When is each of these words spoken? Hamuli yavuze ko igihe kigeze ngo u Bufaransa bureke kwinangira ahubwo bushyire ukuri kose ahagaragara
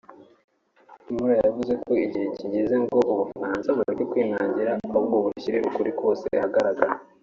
Hamuli 1.05 1.33
yavuze 1.45 1.73
ko 1.83 1.91
igihe 2.05 2.27
kigeze 2.37 2.75
ngo 2.83 2.97
u 3.11 3.13
Bufaransa 3.19 3.75
bureke 3.75 4.03
kwinangira 4.11 4.71
ahubwo 4.89 5.15
bushyire 5.25 5.57
ukuri 5.69 5.91
kose 5.99 6.25
ahagaragara 6.37 6.93